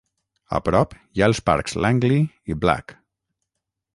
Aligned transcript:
A 0.59 0.61
prop 0.67 0.95
hi 1.19 1.23
ha 1.23 1.27
els 1.31 1.41
parcs 1.51 1.77
Langley 1.85 2.25
i 2.53 2.57
Black. 2.65 2.97